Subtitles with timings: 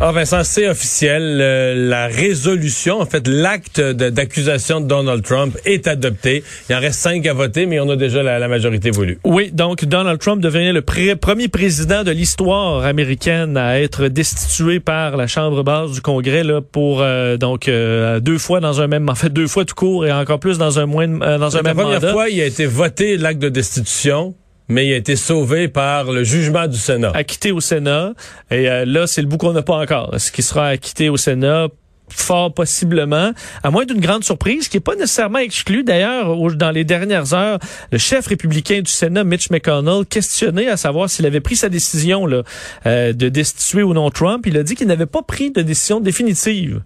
[0.00, 1.38] Ah Vincent, c'est officiel.
[1.40, 6.44] euh, la résolution, en fait, l'acte d'accusation de, Donald Trump est adopté.
[6.70, 9.18] Il en reste cinq à voter, mais on a déjà la, la majorité voulue.
[9.24, 14.78] Oui, donc Donald Trump devient le pré- premier président de l'histoire américaine à être destitué
[14.78, 18.86] par la Chambre basse du Congrès là, pour euh, donc euh, deux fois dans un
[18.86, 21.56] même, en fait deux fois tout court et encore plus dans un moins, euh, dans
[21.56, 22.12] un la même première mandat.
[22.12, 24.36] fois, il a été voté l'acte de destitution,
[24.68, 27.12] mais il a été sauvé par le jugement du Sénat.
[27.14, 28.12] acquitté au Sénat.
[28.50, 30.14] Et euh, là, c'est le bout qu'on n'a pas encore.
[30.14, 31.68] Est-ce qu'il sera acquitté au Sénat?
[32.10, 35.84] Fort possiblement, à moins d'une grande surprise, qui n'est pas nécessairement exclue.
[35.84, 37.58] D'ailleurs, dans les dernières heures,
[37.92, 42.24] le chef républicain du Sénat, Mitch McConnell, questionné à savoir s'il avait pris sa décision
[42.24, 42.44] là,
[42.86, 44.46] euh, de destituer ou non Trump.
[44.46, 46.80] Il a dit qu'il n'avait pas pris de décision définitive.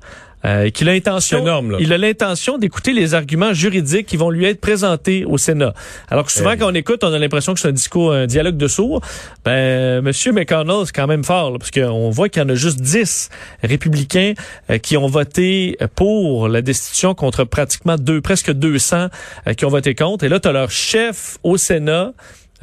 [0.45, 4.45] Euh, qu'il a intention, énorme, il a l'intention d'écouter les arguments juridiques qui vont lui
[4.45, 5.73] être présentés au Sénat.
[6.11, 6.57] Alors que souvent, Eh.
[6.59, 9.01] quand on écoute, on a l'impression que c'est un discours, un dialogue de sourds.
[9.45, 12.55] Ben, Monsieur McConnell, c'est quand même fort, là, parce qu'on voit qu'il y en a
[12.55, 13.31] juste 10
[13.63, 14.33] républicains
[14.71, 19.09] euh, qui ont voté pour la destitution contre pratiquement deux, presque 200
[19.47, 20.25] euh, qui ont voté contre.
[20.25, 22.13] Et là, tu as leur chef au Sénat,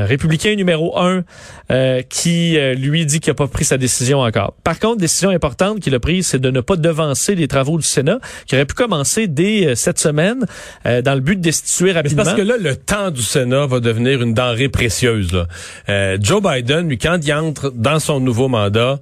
[0.06, 1.24] républicain numéro un,
[1.72, 4.54] euh, qui euh, lui dit qu'il n'a pas pris sa décision encore.
[4.64, 7.84] Par contre, décision importante qu'il a prise, c'est de ne pas devancer les travaux du
[7.84, 10.46] Sénat, qui auraient pu commencer dès euh, cette semaine,
[10.86, 12.24] euh, dans le but de destituer rapidement.
[12.24, 15.32] parce que là, le temps du Sénat va devenir une denrée précieuse.
[15.34, 15.48] là.
[15.90, 19.00] Euh, Joe Biden, lui, quand il entre dans son nouveau mandat,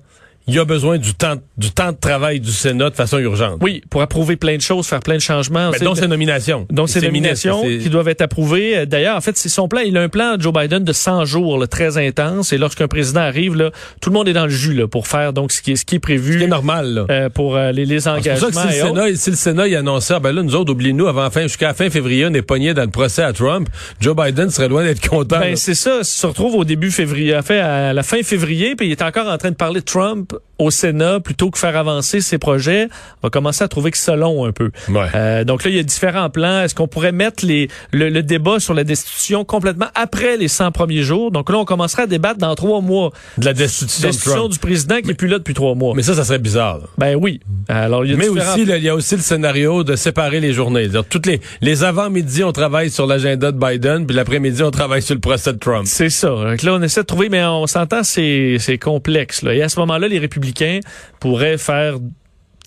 [0.48, 3.58] il a besoin du temps, du temps de travail du Sénat de façon urgente.
[3.62, 5.72] Oui, pour approuver plein de choses, faire plein de changements.
[5.72, 6.66] Mais C'est- dont ses nominations.
[6.70, 8.78] Donc, ces C'est nominations c'est- qui doivent être approuvées.
[8.80, 9.82] Euh, D'ailleurs, en fait, c'est son plan.
[9.86, 12.54] Il a un plan, Joe Biden, de 100 jours, là, très intense.
[12.54, 15.34] Et lorsqu'un président arrive, là, tout le monde est dans le jus là, pour faire
[15.34, 17.06] donc ce qui est, ce qui est prévu C'est normal, là.
[17.10, 18.50] euh, pour euh, les, les C'est engagements.
[18.50, 18.88] pour ça que si et le.
[18.88, 21.68] Sénat, si le Sénat il annonçait, ah ben là, nous autres, oubliez-nous, avant fin, jusqu'à
[21.68, 23.68] la fin février, on est pognés dans le procès à Trump,
[24.00, 25.40] Joe Biden serait loin d'être content.
[25.40, 25.98] Ben, c'est ça.
[26.00, 29.02] Il se retrouve au début février, en fait, à la fin février, puis il est
[29.02, 32.88] encore en train de parler de Trump au Sénat plutôt que faire avancer ses projets.
[33.22, 34.72] On va commencer à trouver que c'est long un peu.
[34.90, 35.06] Ouais.
[35.14, 36.62] Euh, donc là, il y a différents plans.
[36.64, 40.72] Est-ce qu'on pourrait mettre les, le, le débat sur la destitution complètement après les 100
[40.72, 41.30] premiers jours?
[41.32, 43.12] Donc là, on commencerait à débattre dans trois mois.
[43.38, 45.94] de la destitution de Destitution du président qui est plus là depuis trois mois.
[45.96, 46.80] Mais ça, ça serait bizarre.
[46.80, 46.84] là.
[46.98, 47.40] ben oui.
[47.68, 50.40] Alors, il y a Mais différents- aussi, il y a aussi le scénario de séparer
[50.40, 50.84] les journées.
[50.84, 55.02] C'est-à-dire, toutes les, les avant-midi, on travaille sur l'agenda de Biden, puis l'après-midi, on travaille
[55.02, 55.84] sur le procès de Trump.
[55.86, 56.30] C'est ça.
[56.30, 59.42] Donc là, on essaie de trouver, mais on s'entend, c'est c'est complexe.
[59.44, 59.54] Là.
[59.54, 60.80] Et à ce moment-là, les républicains
[61.20, 61.98] pourraient faire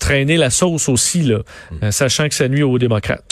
[0.01, 1.39] traîner la sauce aussi, là,
[1.83, 3.23] euh, sachant que ça nuit aux démocrates.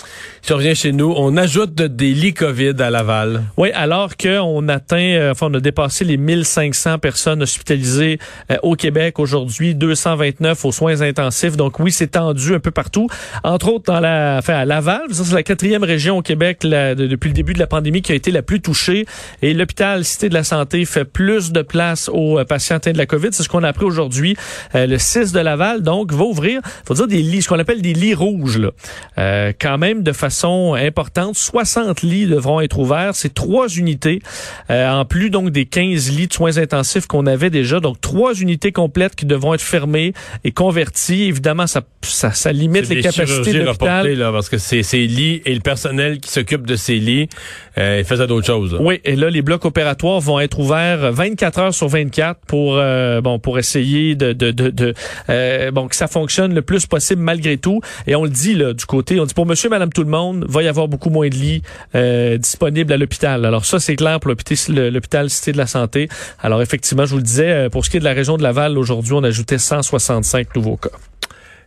[0.43, 3.41] Si on revient chez nous, on ajoute de- des lits COVID à Laval.
[3.57, 8.19] Oui, alors qu'on atteint, euh, enfin, on a dépassé les 1500 personnes hospitalisées
[8.51, 11.57] euh, au Québec aujourd'hui, 229 aux soins intensifs.
[11.57, 13.07] Donc oui, c'est tendu un peu partout.
[13.43, 16.93] Entre autres, dans la, enfin, à Laval, ça c'est la quatrième région au Québec la-
[16.95, 19.05] de- depuis le début de la pandémie qui a été la plus touchée.
[19.41, 23.05] Et l'hôpital Cité de la Santé fait plus de place aux patients atteints de la
[23.07, 23.29] COVID.
[23.31, 24.35] C'est ce qu'on a appris aujourd'hui.
[24.75, 27.81] Euh, le 6 de Laval, donc, va ouvrir, faut dire des lits, ce qu'on appelle
[27.81, 28.71] des lits rouges, là.
[29.17, 31.35] Euh, quand même de façon importante.
[31.35, 33.15] 60 lits devront être ouverts.
[33.15, 34.21] C'est trois unités,
[34.69, 37.79] euh, en plus donc des 15 lits de soins intensifs qu'on avait déjà.
[37.79, 41.23] Donc, trois unités complètes qui devront être fermées et converties.
[41.23, 44.07] Évidemment, ça, ça, ça limite les capacités de l'hôpital.
[44.13, 47.29] là, parce que c'est ces lits et le personnel qui s'occupe de ces lits,
[47.77, 48.77] euh, ils faisaient d'autres choses.
[48.79, 53.21] Oui, et là, les blocs opératoires vont être ouverts 24 heures sur 24 pour euh,
[53.21, 54.93] bon pour essayer de, de, de, de,
[55.29, 57.81] euh, bon que ça fonctionne le plus possible malgré tout.
[58.07, 60.45] Et on le dit là du côté, on dit pour Monsieur, Madame, tout le monde,
[60.47, 61.61] va y avoir beaucoup moins de lits
[61.95, 63.45] euh, disponibles à l'hôpital.
[63.45, 66.09] Alors ça, c'est clair pour l'hôpital Cité de la Santé.
[66.39, 68.43] Alors effectivement, je vous le disais, euh, pour ce qui est de la région de
[68.43, 70.89] Laval, aujourd'hui, on ajoutait 165 nouveaux cas.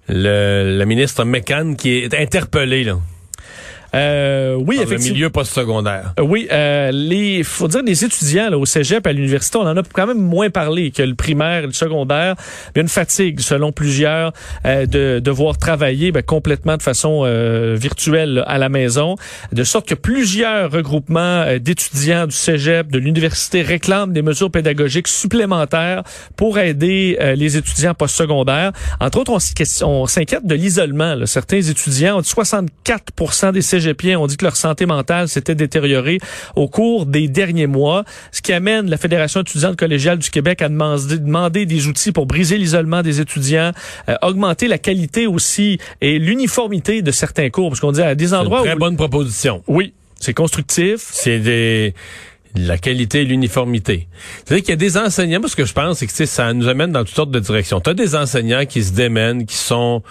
[0.08, 2.98] Le, le ministre McCann qui est interpellé là,
[3.94, 5.14] Euh, oui, dans le effectivement.
[5.14, 6.14] milieu postsecondaire.
[6.18, 9.76] Euh, Oui, euh, les faut dire les étudiants là, au cégep à l'université, on en
[9.76, 12.36] a quand même moins parlé que le primaire et le secondaire.
[12.74, 14.32] Il y a une fatigue, selon plusieurs,
[14.64, 19.16] euh, de devoir travailler ben, complètement de façon euh, virtuelle là, à la maison,
[19.52, 25.08] de sorte que plusieurs regroupements euh, d'étudiants du cégep, de l'université réclament des mesures pédagogiques
[25.08, 26.02] supplémentaires
[26.36, 28.72] pour aider euh, les étudiants postsecondaires.
[29.00, 29.32] Entre autres,
[29.82, 31.16] on, s'inquiète de l'isolement.
[31.26, 36.18] Certains étudiants ont dit 64 des cégepiens ont dit que leur santé mentale s'était détériorée
[36.56, 40.68] au cours des derniers mois, ce qui amène la Fédération étudiante collégiale du Québec à
[40.68, 43.72] demander, des outils pour briser l'isolement des étudiants,
[44.08, 48.28] euh, augmenter la qualité aussi et l'uniformité de certains cours, parce qu'on dit à des
[48.28, 48.78] C'est une endroits très où...
[48.78, 49.62] bonne proposition.
[49.66, 51.08] Oui, c'est constructif.
[51.10, 51.94] C'est des
[52.54, 54.08] la qualité et l'uniformité.
[54.44, 56.68] C'est-à-dire qu'il y a des enseignants, moi ce que je pense, c'est que ça nous
[56.68, 57.80] amène dans toutes sortes de directions.
[57.80, 60.02] Tu as des enseignants qui se démènent, qui sont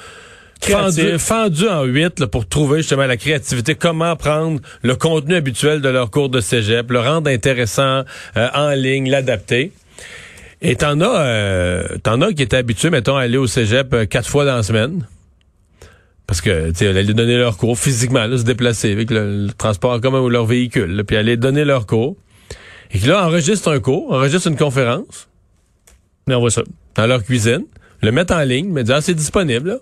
[0.62, 5.90] fendu, fendu en huit pour trouver justement la créativité, comment prendre le contenu habituel de
[5.90, 8.04] leur cours de cégep, le rendre intéressant
[8.38, 9.72] euh, en ligne, l'adapter.
[10.62, 14.06] Et t'en as, euh, t'en as qui étaient habitués, mettons, à aller au cégep euh,
[14.06, 15.08] quatre fois dans la semaine.
[16.28, 19.92] Parce que, tu sais, aller donner leur cours physiquement, là, se déplacer avec le, transport
[19.92, 22.16] en commun ou leur véhicule, là, puis aller donner leur cours.
[22.92, 25.28] Et qui là, enregistre un cours, enregistre une conférence
[26.28, 26.62] Mais on voit ça.
[26.96, 27.64] dans leur cuisine,
[28.02, 29.78] le mettre en ligne, mais dire, ah, c'est disponible, là.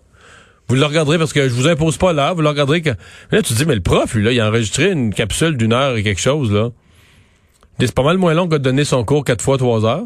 [0.70, 2.92] Vous le regarderez parce que je vous impose pas l'heure, vous le regarderez que.
[3.32, 5.74] Là, tu te dis, mais le prof, lui, là, il a enregistré une capsule d'une
[5.74, 6.70] heure et quelque chose, là.
[7.80, 10.06] C'est pas mal moins long que de donner son cours quatre fois trois heures.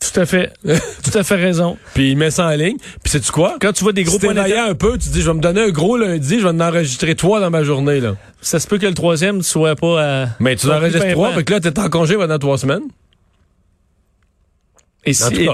[0.00, 0.52] Tout à fait.
[0.64, 1.76] Tout à fait raison.
[1.94, 2.76] Puis il met ça en ligne.
[3.02, 3.56] Puis sais-tu quoi?
[3.60, 5.40] Quand tu vois des gros si points un peu, tu te dis, je vais me
[5.40, 8.16] donner un gros lundi, je vais en enregistrer trois dans ma journée, là.
[8.40, 10.26] ça se peut que le troisième ne soit pas à...
[10.40, 12.84] Mais tu enregistres trois, fait que là, t'es en congé pendant trois semaines.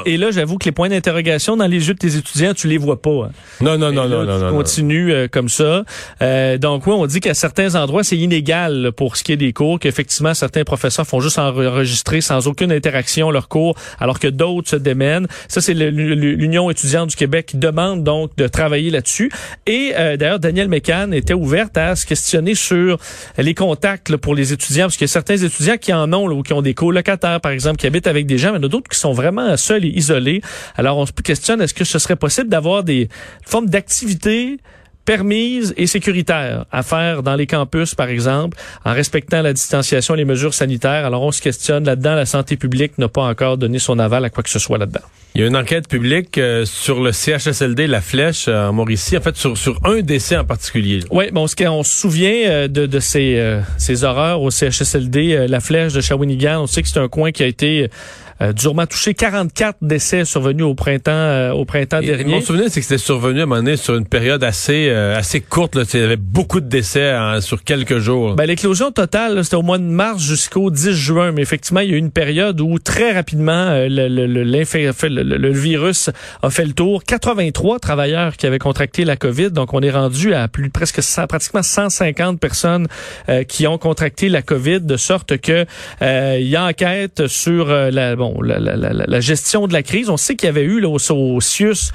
[0.06, 2.78] Et, là, j'avoue que les points d'interrogation dans les yeux de tes étudiants, tu les
[2.78, 3.10] vois pas.
[3.10, 3.30] hein.
[3.60, 5.84] Non, non, non, Et non, là, non, tu non, continues euh, comme ça.
[6.22, 9.36] Euh, donc oui, on dit qu'à certains endroits, c'est inégal là, pour ce qui est
[9.36, 14.28] des cours, qu'effectivement, certains professeurs font juste enregistrer sans aucune interaction leurs cours, alors que
[14.28, 15.26] d'autres se démènent.
[15.48, 19.30] Ça, c'est l'Union étudiante du Québec qui demande donc de travailler là-dessus.
[19.66, 22.98] Et euh, d'ailleurs, Daniel Mécan était ouverte à se questionner sur
[23.38, 26.26] les contacts là, pour les étudiants, parce qu'il y a certains étudiants qui en ont
[26.26, 28.62] là, ou qui ont des colocataires, par exemple, qui habitent avec des gens, mais il
[28.62, 30.40] y en a d'autres qui sont vraiment seuls et isolés.
[30.76, 33.08] Alors, on se questionne, est-ce que ce serait possible d'avoir des
[33.44, 34.58] formes d'activités
[35.04, 38.56] permises et sécuritaires à faire dans les campus, par exemple,
[38.86, 41.04] en respectant la distanciation et les mesures sanitaires?
[41.04, 42.14] Alors, on se questionne là-dedans.
[42.14, 45.02] La santé publique n'a pas encore donné son aval à quoi que ce soit là-dedans.
[45.34, 49.18] Il y a une enquête publique euh, sur le CHSLD La Flèche euh, en Mauricie,
[49.18, 51.00] en fait, sur, sur un décès en particulier.
[51.10, 55.34] Oui, bon, ce qu'on se souvient euh, de, de ces, euh, ces horreurs au CHSLD,
[55.34, 57.90] euh, la flèche de Shawinigan, on sait que c'est un coin qui a été
[58.40, 59.14] euh, durement touché.
[59.14, 62.24] 44 décès survenus au printemps, euh, au printemps Et dernier.
[62.36, 65.16] Mon souvenir, c'est que c'était survenu à un moment donné sur une période assez euh,
[65.16, 65.74] assez courte.
[65.76, 65.82] Là.
[65.94, 68.34] Il y avait beaucoup de décès en- sur quelques jours.
[68.34, 71.32] Ben, l'éclosion totale, c'était au mois de mars jusqu'au 10 juin.
[71.32, 74.42] Mais effectivement, il y a eu une période où très rapidement, euh, le, le, le,
[74.44, 76.10] le- virus
[76.42, 77.04] a fait le tour.
[77.04, 79.50] 83 travailleurs qui avaient contracté la COVID.
[79.50, 82.86] Donc, on est rendu à plus presque 100 pratiquement 150 personnes
[83.28, 85.64] euh, qui ont contracté la COVID, de sorte que
[86.02, 89.82] euh, il y a enquête sur la, bon, la, la, la, la gestion de la
[89.82, 90.08] crise.
[90.10, 91.90] On sait qu'il y avait eu là, au, au CIUS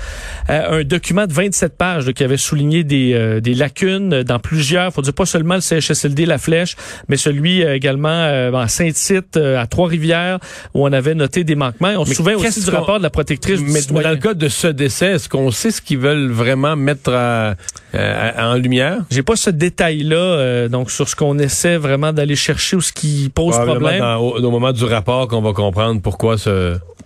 [0.49, 4.39] euh, un document de 27 pages là, qui avait souligné des, euh, des lacunes dans
[4.39, 6.75] plusieurs, faut dire pas seulement le CHSLD La Flèche,
[7.07, 10.39] mais celui euh, également euh, à Saint-Tite, euh, à Trois-Rivières,
[10.73, 11.93] où on avait noté des manquements.
[11.97, 14.03] On se Mais souvient aussi du rapport de la protectrice du Mais, mais citoyen.
[14.03, 17.55] dans le cas de ce décès, est-ce qu'on sait ce qu'ils veulent vraiment mettre à-
[17.95, 18.97] euh, à- en lumière?
[19.11, 22.91] J'ai pas ce détail-là, euh, donc sur ce qu'on essaie vraiment d'aller chercher ou ce
[22.93, 23.99] qui pose problème.
[23.99, 26.18] dans- au, au moment du rapport qu'on va comprendre pourquoi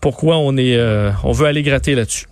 [0.02, 2.26] Pourquoi on est, euh, on veut aller gratter là-dessus.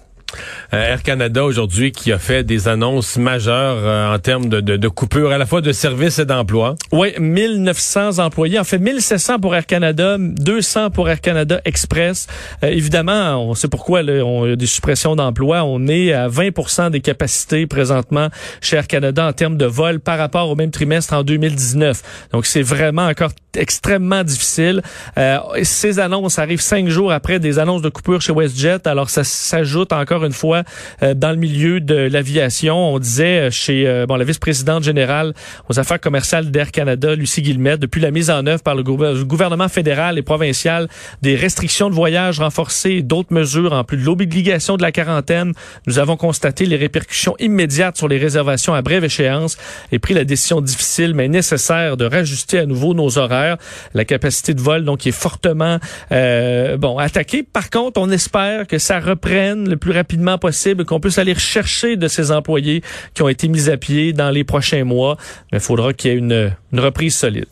[0.73, 4.77] Euh, Air Canada aujourd'hui qui a fait des annonces majeures euh, en termes de, de,
[4.77, 6.75] de coupure à la fois de services et d'emploi.
[6.91, 8.59] Oui, 1900 employés.
[8.59, 12.27] En fait, 1700 pour Air Canada, 200 pour Air Canada Express.
[12.63, 15.63] Euh, évidemment, on sait pourquoi là, on a des suppressions d'emplois.
[15.63, 18.29] On est à 20 des capacités présentement
[18.61, 22.29] chez Air Canada en termes de vol par rapport au même trimestre en 2019.
[22.31, 24.81] Donc, c'est vraiment encore extrêmement difficile.
[25.17, 28.87] Euh, ces annonces arrivent cinq jours après des annonces de coupure chez WestJet.
[28.87, 30.63] Alors, ça s'ajoute encore une fois
[31.03, 32.93] euh, dans le milieu de l'aviation.
[32.93, 35.33] On disait euh, chez euh, bon la vice-présidente générale
[35.69, 39.13] aux affaires commerciales d'Air Canada, Lucie Guillemette, depuis la mise en œuvre par le gouver-
[39.13, 40.87] le gouvernement fédéral et provincial
[41.21, 45.53] des restrictions de voyage renforcées d'autres mesures en plus de l'obligation de la quarantaine,
[45.87, 49.57] nous avons constaté les répercussions immédiates sur les réservations à brève échéance
[49.91, 53.57] et pris la décision difficile mais nécessaire de rajuster à nouveau nos horaires.
[53.93, 55.79] La capacité de vol donc est fortement
[56.11, 57.43] euh, bon attaquée.
[57.43, 61.95] Par contre, on espère que ça reprenne le plus rapidement possible, qu'on puisse aller chercher
[61.95, 62.81] de ces employés
[63.13, 65.17] qui ont été mis à pied dans les prochains mois.
[65.51, 67.45] Mais il faudra qu'il y ait une, une reprise solide.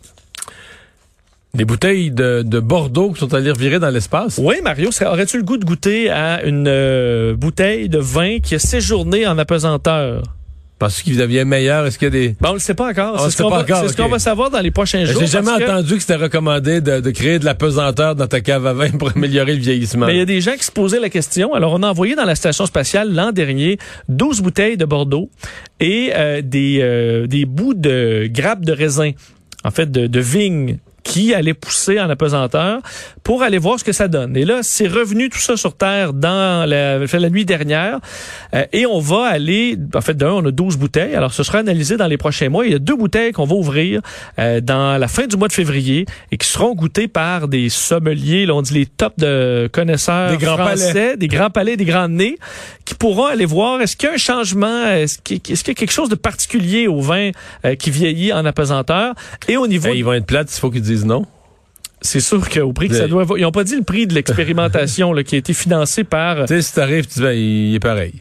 [1.56, 4.40] Des bouteilles de, de Bordeaux qui sont allées revirer dans l'espace?
[4.42, 8.60] Oui, Mario, aurais-tu le goût de goûter à une euh, bouteille de vin qui a
[8.60, 10.24] séjourné en apesanteur?
[10.80, 11.86] Parce qu'ils deviennent meilleurs.
[11.86, 12.36] Est-ce qu'il y a des...
[12.40, 13.16] Ben, on le sait pas encore.
[13.18, 15.20] Ah, c'est ce qu'on va, ce va savoir dans les prochains jours.
[15.20, 18.40] J'ai jamais que- entendu que c'était recommandé de, de créer de la pesanteur dans ta
[18.40, 20.06] cave à vin pour améliorer le vieillissement.
[20.06, 21.54] Mais il y a des gens qui se posaient la question.
[21.54, 25.30] Alors, on a envoyé dans la station spatiale l'an dernier 12 bouteilles de Bordeaux
[25.82, 29.12] et euh, des, euh, des bouts de grappes de raisin,
[29.66, 32.82] en fait, de, de vignes qui allait pousser en apesanteur
[33.24, 34.36] pour aller voir ce que ça donne.
[34.36, 38.00] Et là, c'est revenu tout ça sur Terre dans la, la nuit dernière.
[38.54, 41.16] Euh, et on va aller, en fait, d'un, on a 12 bouteilles.
[41.16, 42.66] Alors, ce sera analysé dans les prochains mois.
[42.66, 44.02] Il y a deux bouteilles qu'on va ouvrir
[44.40, 48.46] euh, dans la fin du mois de février et qui seront goûtées par des sommeliers,
[48.46, 51.18] là, on dit les tops de connaisseurs des grands français, palais.
[51.18, 52.38] des grands palais, des grands nez,
[52.86, 55.92] qui pourront aller voir est-ce qu'il y a un changement, est-ce qu'il y a quelque
[55.92, 57.32] chose de particulier au vin
[57.66, 59.14] euh, qui vieillit en apesanteur?
[59.48, 59.90] Et au niveau...
[59.90, 61.26] Ben, ils vont être plates, il faut qu'ils disent non?
[62.02, 63.26] C'est sûr qu'au prix que ça doit...
[63.38, 66.46] Ils n'ont pas dit le prix de l'expérimentation qui a été financé par...
[66.46, 68.14] Tu sais, si t'arrives, tu dis, ben, il est pareil.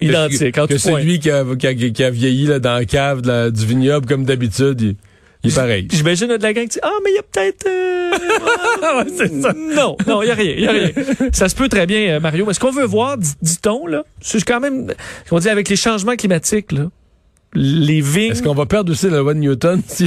[0.00, 1.00] Identique, en Que, tout point.
[1.00, 4.24] celui qui a, qui a- qui a vieilli là, dans la cave du vignoble comme
[4.24, 4.96] d'habitude, il,
[5.44, 5.88] il est pareil.
[5.92, 7.66] J'imagine de la gang qui dit Ah, mais il y a peut-être.
[7.66, 9.52] euh, c'est ça.
[9.52, 10.54] Non, non, il n'y a rien.
[10.54, 10.90] Y a rien.
[11.32, 12.46] ça se peut très bien, euh, Mario.
[12.46, 14.94] Mais ce qu'on veut voir, dit- dit-on, là, c'est quand même.
[15.30, 16.86] On dit avec les changements climatiques, là,
[17.54, 18.32] les vignes.
[18.32, 19.82] Est-ce qu'on va perdre aussi la loi de Newton?
[19.88, 20.06] si-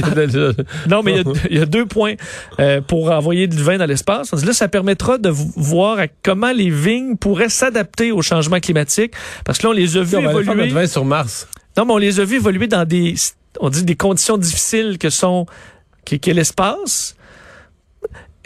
[0.88, 2.14] Non, mais il y a- il y, a deux points
[2.58, 4.32] euh, pour envoyer du vin dans l'espace.
[4.32, 9.12] On dit Là, ça permettra de voir comment les vignes pourraient s'adapter aux changements climatiques.
[9.44, 10.62] Parce que là, on les a vus on va aller faire évoluer.
[10.64, 11.46] notre vin sur Mars?
[11.76, 13.14] Non, mais on les a vus évoluer dans des,
[13.60, 15.46] on dit des conditions difficiles que sont,
[16.04, 17.16] qu'est l'espace.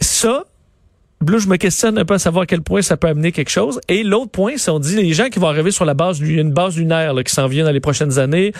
[0.00, 0.44] Ça,
[1.26, 3.50] là, je me questionne un peu à savoir à quel point ça peut amener quelque
[3.50, 3.80] chose.
[3.88, 6.52] Et l'autre point, c'est on dit les gens qui vont arriver sur la base, une
[6.52, 8.52] base lunaire là, qui s'en vient dans les prochaines années.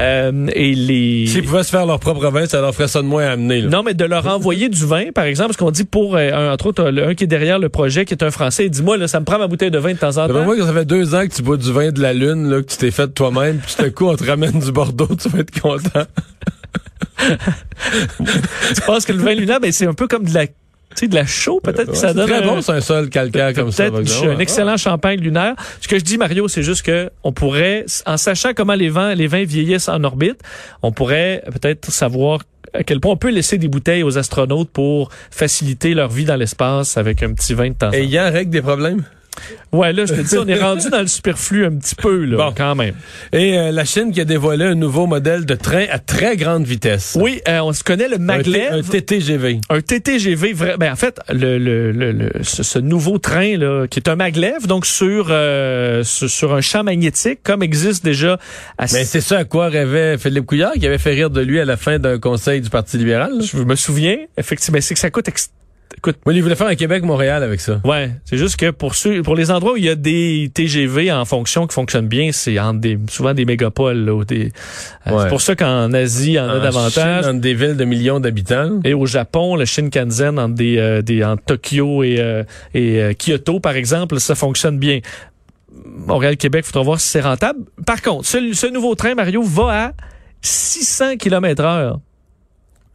[0.00, 1.26] Euh, et les.
[1.26, 3.60] S'ils pouvaient se faire leur propre vin, ça leur ferait ça de moins à amener.
[3.62, 3.68] Là.
[3.68, 6.66] Non, mais de leur envoyer du vin, par exemple, ce qu'on dit pour, euh, entre
[6.66, 8.96] autres, le- un qui est derrière le projet, qui est un Français, il dit, moi,
[8.96, 10.44] là, ça me prend ma bouteille de vin de temps en temps.
[10.44, 12.62] moi, quand ça fait deux ans que tu bois du vin de la Lune, là,
[12.62, 15.28] que tu t'es fait toi-même, puis tout à coup, on te ramène du Bordeaux, tu
[15.28, 16.04] vas être content.
[18.74, 20.46] Tu penses que le vin lunaire, ben, c'est un peu comme de la,
[21.00, 23.52] sais, de la chaux, peut-être que ça c'est donne très bon, c'est un sol calcaire
[23.54, 23.90] comme ça.
[23.90, 25.54] Peut-être un excellent champagne lunaire.
[25.80, 29.14] Ce que je dis, Mario, c'est juste que on pourrait, en sachant comment les vins,
[29.14, 30.40] les vins vieillissent en orbite,
[30.82, 32.40] on pourrait peut-être savoir
[32.74, 36.36] à quel point on peut laisser des bouteilles aux astronautes pour faciliter leur vie dans
[36.36, 37.96] l'espace avec un petit vin de temps en temps.
[37.96, 39.04] Et Yann règle des problèmes?
[39.72, 42.36] Ouais, là, je te dis, on est rendu dans le superflu un petit peu, là,
[42.36, 42.54] Bon.
[42.56, 42.94] quand même.
[43.32, 46.64] Et euh, la Chine qui a dévoilé un nouveau modèle de train à très grande
[46.64, 47.16] vitesse.
[47.20, 48.72] Oui, euh, on se connaît le Un, maglev.
[48.72, 49.60] un TTGV.
[49.68, 53.86] Un TTGV, vrai, ben en fait, le, le, le, le- ce, ce nouveau train là,
[53.88, 58.38] qui est un maglev, donc sur euh, sur, sur un champ magnétique, comme existe déjà
[58.78, 61.60] à Mais c'est ça à quoi rêvait Philippe Couillard, qui avait fait rire de lui
[61.60, 63.32] à la fin d'un conseil du Parti libéral.
[63.38, 63.44] là.
[63.44, 65.28] Je me souviens, effectivement, c'est que ça coûte.
[65.28, 65.50] ex-
[65.98, 67.80] Écoute, Oui, il voulait faire un Québec-Montréal avec ça.
[67.84, 71.10] ouais, c'est juste que pour ceux, pour les endroits où il y a des TGV
[71.10, 74.04] en fonction qui fonctionnent bien, c'est des, souvent des mégapoles.
[74.04, 74.52] Là, ou des,
[75.06, 75.22] euh, Ouais.
[75.22, 77.24] C'est pour ça qu'en Asie, il y en a davantage.
[77.24, 78.80] Chine, dans des villes de millions d'habitants.
[78.84, 82.42] Et au Japon, le Shinkansen entre des, euh, des entre Tokyo et, euh,
[82.74, 85.00] et euh, Kyoto, par exemple, ça fonctionne bien.
[85.84, 87.60] Montréal-Québec, il faudra voir si c'est rentable.
[87.86, 89.92] Par contre, ce, ce nouveau train, Mario, va à
[90.42, 92.00] 600 km heure.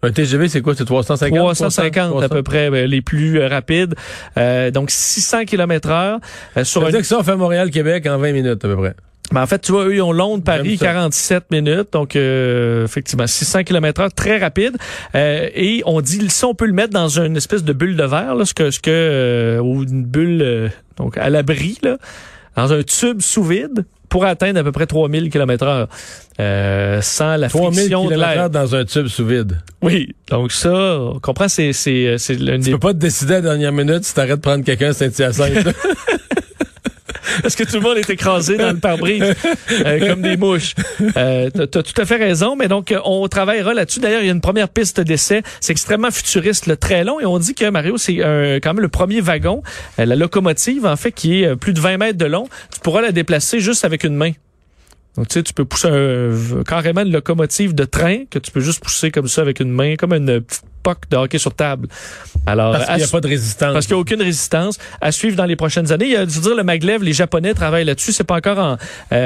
[0.03, 0.73] Un TGV, c'est quoi?
[0.75, 1.37] C'est 350?
[1.37, 3.95] 350 à peu près, ben, les plus euh, rapides.
[4.37, 6.19] Euh, donc 600 km heure
[6.57, 6.91] euh, sur Ça un...
[6.91, 8.95] dire que ça, on fait Montréal-Québec en 20 minutes à peu près.
[9.31, 10.85] Ben, en fait, tu vois, eux, ils ont Londres-Paris, J'aime ça.
[10.85, 11.93] 47 minutes.
[11.93, 14.77] Donc, euh, effectivement, 600 km heure, très rapide.
[15.15, 18.03] Euh, et on dit, si on peut le mettre dans une espèce de bulle de
[18.03, 21.97] verre, là, ce que, ce que, euh, ou une bulle, euh, donc, à l'abri, là,
[22.55, 25.87] dans un tube sous vide, pour atteindre à peu près 3000 km heure,
[26.39, 28.49] euh, sans la 3000 friction de l'air.
[28.49, 29.57] dans un tube sous vide.
[29.81, 30.13] Oui.
[30.29, 33.37] Donc, ça, on comprend, c'est, c'est, c'est l'une Tu des peux pas te décider à
[33.37, 35.67] la dernière minute si t'arrêtes de prendre quelqu'un à Saint-Hyacinthe.
[37.41, 39.33] Parce que tout le monde est écrasé dans le pare-brise?
[39.71, 40.75] Euh, comme des mouches.
[41.17, 43.99] Euh, t'as tout à fait raison, mais donc euh, on travaillera là-dessus.
[43.99, 45.43] D'ailleurs, il y a une première piste d'essai.
[45.59, 48.89] C'est extrêmement futuriste, le très long, et on dit que Mario, c'est quand même le
[48.89, 49.63] premier wagon,
[49.99, 52.47] euh, la locomotive en fait, qui est plus de 20 mètres de long.
[52.73, 54.31] Tu pourras la déplacer juste avec une main.
[55.17, 58.61] Donc, tu sais, tu peux pousser un- carrément une locomotive de train que tu peux
[58.61, 61.87] juste pousser comme ça avec une main, comme une petite poque de hockey sur table.
[62.47, 63.73] Alors, Parce qu'il n'y a pas de résistance.
[63.73, 66.05] parce qu'il n'y a aucune résistance à suivre dans les prochaines années.
[66.05, 68.13] Il y a, je veux dire, le maglev, les Japonais travaillent là-dessus.
[68.13, 68.77] C'est pas encore en,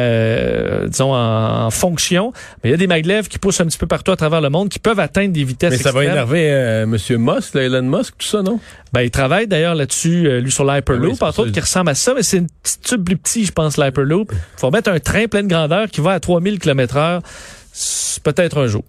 [0.06, 2.34] euh, disons, en, en fonction.
[2.64, 4.50] Mais il y a des maglevs qui poussent un petit peu partout à travers le
[4.50, 7.84] monde qui peuvent atteindre des vitesses Mais ça va énerver euh, Monsieur Musk, là, Elon
[7.84, 8.60] Musk, tout ça, non?
[8.92, 11.90] Ben, il travaille d'ailleurs là-dessus, euh, lui, sur Ah l'Hyperloop, oui, entre autres, qui ressemble
[11.90, 14.32] à ça, mais c'est une petite tube plus petit, je pense, l'Hyperloop.
[14.32, 17.22] Il faut mettre un train plein de grandeur qui va à 3000 km heure.
[18.24, 18.84] Peut-être un jour.